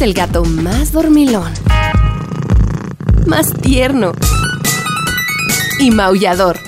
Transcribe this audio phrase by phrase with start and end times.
[0.00, 1.52] el gato más dormilón,
[3.26, 4.12] más tierno
[5.78, 6.58] y maullador.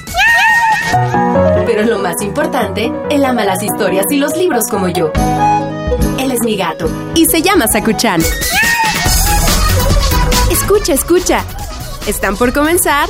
[1.64, 5.10] Pero lo más importante, él ama las historias y los libros como yo.
[6.18, 8.20] Él es mi gato y se llama Sakuchan.
[10.50, 11.44] Escucha, escucha.
[12.06, 13.08] Están por comenzar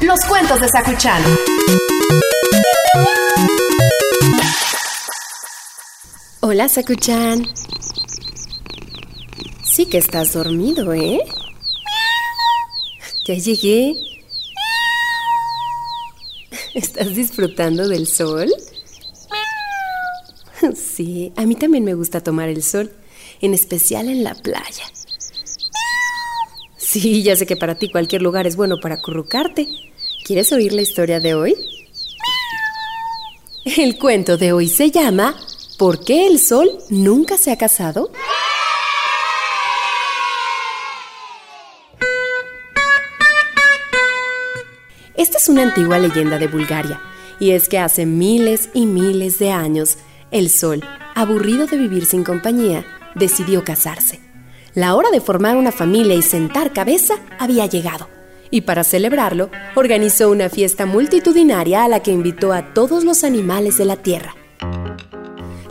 [0.00, 1.22] los cuentos de Sakuchan.
[6.40, 7.67] Hola, Sakuchan.
[9.78, 11.20] Sí que estás dormido, ¿eh?
[13.28, 13.94] Ya llegué.
[16.74, 18.52] ¿Estás disfrutando del sol?
[20.74, 22.90] Sí, a mí también me gusta tomar el sol,
[23.40, 24.84] en especial en la playa.
[26.76, 29.68] Sí, ya sé que para ti cualquier lugar es bueno para acurrucarte.
[30.24, 31.54] ¿Quieres oír la historia de hoy?
[33.64, 35.36] El cuento de hoy se llama
[35.78, 38.10] ¿Por qué el sol nunca se ha casado?
[45.48, 47.00] Una antigua leyenda de Bulgaria,
[47.40, 49.98] y es que hace miles y miles de años,
[50.30, 54.20] el sol, aburrido de vivir sin compañía, decidió casarse.
[54.74, 58.08] La hora de formar una familia y sentar cabeza había llegado,
[58.50, 63.78] y para celebrarlo, organizó una fiesta multitudinaria a la que invitó a todos los animales
[63.78, 64.34] de la tierra.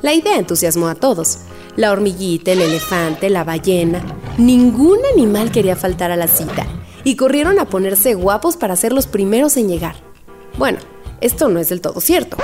[0.02, 1.40] La idea entusiasmó a todos.
[1.76, 4.02] La hormiguita, el elefante, la ballena.
[4.38, 6.66] Ningún animal quería faltar a la cita
[7.08, 9.96] y corrieron a ponerse guapos para ser los primeros en llegar.
[10.58, 10.80] Bueno,
[11.22, 12.36] esto no es del todo cierto.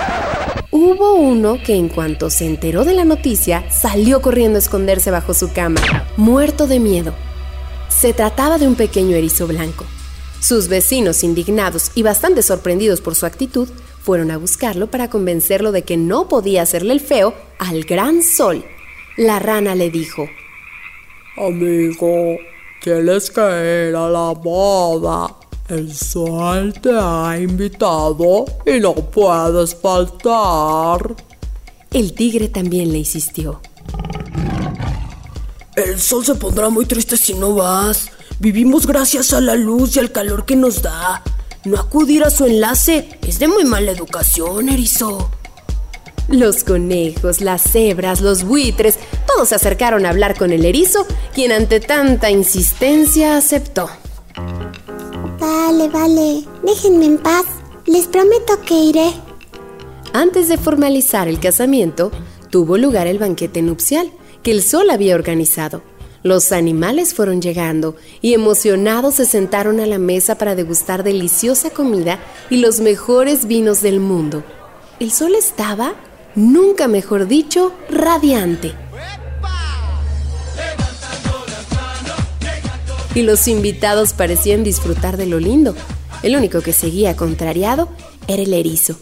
[0.72, 5.34] Hubo uno que en cuanto se enteró de la noticia, salió corriendo a esconderse bajo
[5.34, 5.81] su cama,
[6.16, 7.14] muerto de miedo.
[7.89, 9.84] Se trataba de un pequeño erizo blanco.
[10.39, 13.67] Sus vecinos, indignados y bastante sorprendidos por su actitud,
[14.02, 18.64] fueron a buscarlo para convencerlo de que no podía hacerle el feo al gran sol.
[19.17, 20.30] La rana le dijo,
[21.36, 22.38] Amigo,
[22.83, 25.33] Que ir a la boda.
[25.69, 31.16] El sol te ha invitado y no puedes faltar.
[31.91, 33.61] El tigre también le insistió.
[35.77, 38.09] El sol se pondrá muy triste si no vas.
[38.39, 41.23] Vivimos gracias a la luz y al calor que nos da.
[41.63, 45.31] No acudir a su enlace es de muy mala educación, erizo.
[46.28, 48.97] Los conejos, las cebras, los buitres,
[49.28, 53.89] todos se acercaron a hablar con el erizo, quien ante tanta insistencia aceptó.
[55.39, 57.45] Vale, vale, déjenme en paz.
[57.85, 59.11] Les prometo que iré.
[60.13, 62.11] Antes de formalizar el casamiento,
[62.50, 64.11] tuvo lugar el banquete nupcial
[64.41, 65.81] que el sol había organizado.
[66.23, 72.19] Los animales fueron llegando y emocionados se sentaron a la mesa para degustar deliciosa comida
[72.50, 74.44] y los mejores vinos del mundo.
[75.01, 75.95] El sol estaba
[76.35, 78.73] nunca mejor dicho, radiante.
[83.16, 85.75] Y los invitados parecían disfrutar de lo lindo.
[86.23, 87.89] El único que seguía contrariado
[88.27, 88.95] era el erizo.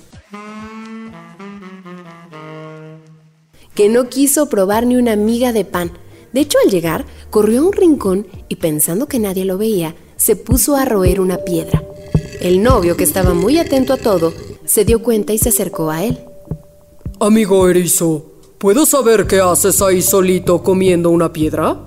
[3.74, 5.92] Que no quiso probar ni una miga de pan.
[6.34, 10.36] De hecho, al llegar, corrió a un rincón y pensando que nadie lo veía, se
[10.36, 11.82] puso a roer una piedra.
[12.42, 14.34] El novio, que estaba muy atento a todo,
[14.66, 16.20] se dio cuenta y se acercó a él.
[17.24, 21.78] Amigo erizo, ¿puedo saber qué haces ahí solito comiendo una piedra?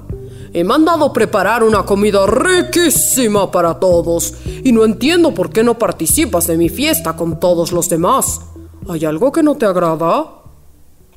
[0.52, 6.46] He mandado preparar una comida riquísima para todos y no entiendo por qué no participas
[6.46, 8.42] de mi fiesta con todos los demás.
[8.88, 10.24] ¿Hay algo que no te agrada?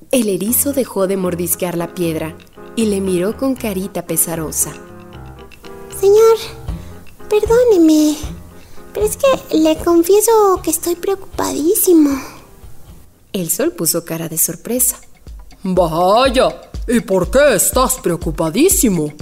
[0.09, 2.35] El erizo dejó de mordisquear la piedra
[2.75, 4.73] y le miró con carita pesarosa.
[6.01, 6.37] Señor,
[7.29, 8.17] perdóneme,
[8.95, 12.36] pero es que le confieso que estoy preocupadísimo.
[13.37, 14.99] El sol puso cara de sorpresa.
[15.61, 19.13] Vaya, ¿y por qué estás preocupadísimo?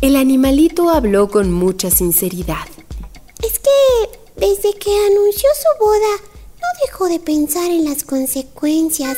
[0.00, 2.66] El animalito habló con mucha sinceridad.
[3.40, 6.16] Es que desde que anunció su boda,
[6.56, 9.16] no dejó de pensar en las consecuencias.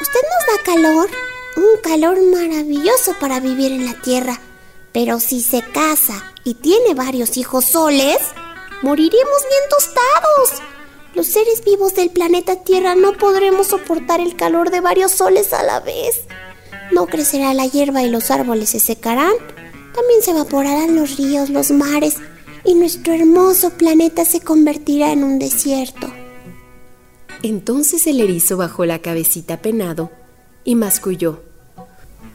[0.00, 1.08] Usted nos da calor,
[1.56, 4.40] un calor maravilloso para vivir en la tierra.
[4.92, 8.18] Pero si se casa y tiene varios hijos soles,
[8.82, 10.69] moriremos bien tostados.
[11.14, 15.64] Los seres vivos del planeta Tierra no podremos soportar el calor de varios soles a
[15.64, 16.22] la vez.
[16.92, 19.32] No crecerá la hierba y los árboles se secarán.
[19.92, 22.16] También se evaporarán los ríos, los mares
[22.64, 26.06] y nuestro hermoso planeta se convertirá en un desierto.
[27.42, 30.10] Entonces el erizo bajó la cabecita penado
[30.62, 31.42] y masculló.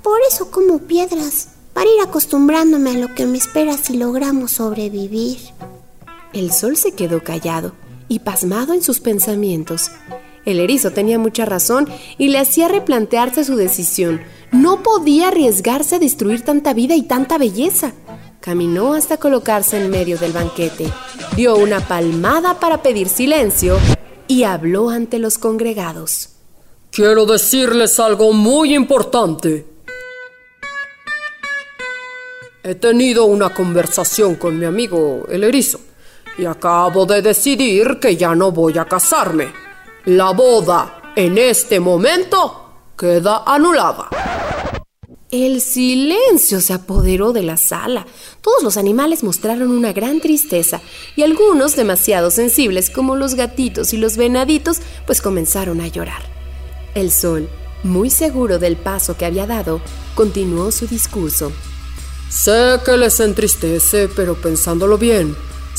[0.04, 5.38] Por eso como piedras, para ir acostumbrándome a lo que me espera si logramos sobrevivir.
[6.34, 7.74] El sol se quedó callado
[8.08, 9.92] y pasmado en sus pensamientos,
[10.46, 14.22] El erizo tenía mucha razón y le hacía replantearse su decisión.
[14.52, 17.94] No podía arriesgarse a destruir tanta vida y tanta belleza.
[18.42, 20.86] Caminó hasta colocarse en medio del banquete,
[21.36, 23.80] dio una palmada para pedir silencio
[24.28, 26.30] y habló ante los congregados.
[26.92, 29.66] Quiero decirles algo muy importante.
[32.62, 35.80] He tenido una conversación con mi amigo el erizo
[36.38, 39.52] y acabo de decidir que ya no voy a casarme.
[40.06, 44.10] La boda en este momento queda anulada.
[45.32, 48.06] El silencio se apoderó de la sala.
[48.42, 50.82] Todos los animales mostraron una gran tristeza
[51.16, 56.22] y algunos, demasiado sensibles como los gatitos y los venaditos, pues comenzaron a llorar.
[56.94, 57.50] El sol,
[57.84, 59.82] muy seguro del paso que había dado,
[60.14, 61.52] continuó su discurso.
[62.30, 65.36] Sé que les entristece, pero pensándolo bien,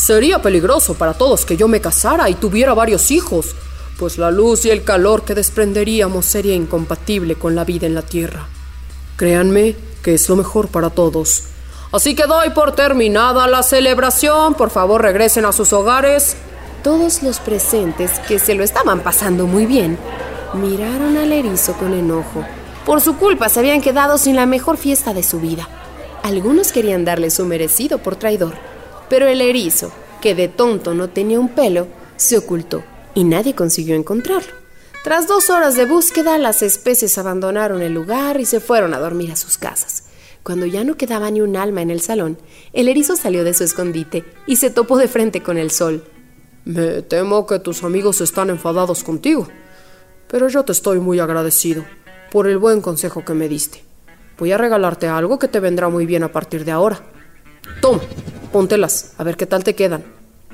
[0.06, 3.56] sería peligroso para todos que yo me casara y tuviera varios hijos,
[3.98, 8.02] pues la luz y el calor que desprenderíamos sería incompatible con la vida en la
[8.02, 8.46] tierra.
[9.16, 9.74] Créanme
[10.04, 11.42] que es lo mejor para todos.
[11.90, 14.54] Así que doy por terminada la celebración.
[14.54, 16.36] Por favor, regresen a sus hogares.
[16.84, 19.98] Todos los presentes, que se lo estaban pasando muy bien,
[20.54, 22.46] miraron al erizo con enojo.
[22.84, 25.68] Por su culpa se habían quedado sin la mejor fiesta de su vida.
[26.22, 28.54] Algunos querían darle su merecido por traidor,
[29.08, 32.82] pero el erizo, que de tonto no tenía un pelo, se ocultó
[33.14, 34.52] y nadie consiguió encontrarlo.
[35.04, 39.30] Tras dos horas de búsqueda, las especies abandonaron el lugar y se fueron a dormir
[39.30, 40.04] a sus casas.
[40.42, 42.38] Cuando ya no quedaba ni un alma en el salón,
[42.72, 46.04] el erizo salió de su escondite y se topó de frente con el sol.
[46.64, 49.48] Me temo que tus amigos están enfadados contigo,
[50.28, 51.84] pero yo te estoy muy agradecido
[52.30, 53.84] por el buen consejo que me diste.
[54.38, 57.00] Voy a regalarte algo que te vendrá muy bien a partir de ahora.
[57.80, 58.00] Toma,
[58.56, 60.02] póntelas, a ver qué tal te quedan.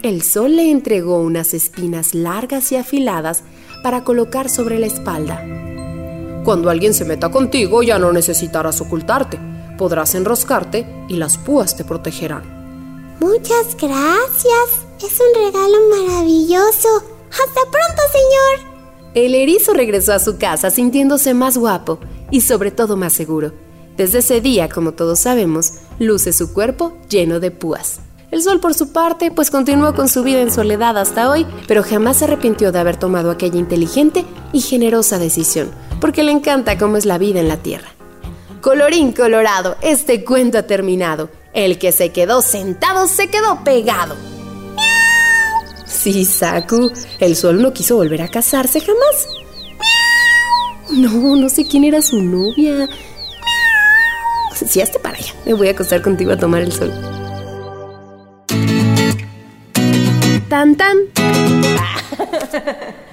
[0.02, 3.44] El sol le entregó unas espinas largas y afiladas
[3.84, 5.40] para colocar sobre la espalda.
[6.44, 9.38] Cuando alguien se meta contigo ya no necesitarás ocultarte,
[9.78, 12.42] podrás enroscarte y las púas te protegerán.
[13.20, 14.68] Muchas gracias,
[14.98, 16.88] es un regalo maravilloso.
[17.30, 19.12] Hasta pronto, señor.
[19.14, 22.00] El erizo regresó a su casa sintiéndose más guapo
[22.32, 23.52] y sobre todo más seguro.
[23.96, 28.00] Desde ese día, como todos sabemos, luce su cuerpo lleno de púas.
[28.30, 31.82] El sol, por su parte, pues continuó con su vida en soledad hasta hoy, pero
[31.82, 34.24] jamás se arrepintió de haber tomado aquella inteligente
[34.54, 37.88] y generosa decisión, porque le encanta cómo es la vida en la tierra.
[38.62, 41.28] Colorín colorado, este cuento ha terminado.
[41.52, 44.16] El que se quedó sentado se quedó pegado.
[45.84, 46.90] Sí, Saku,
[47.20, 49.28] el sol no quiso volver a casarse jamás.
[50.90, 52.88] No, no sé quién era su novia.
[54.54, 56.92] Si hazte para allá, me voy a acostar contigo a tomar el sol.
[60.48, 60.98] tan tan.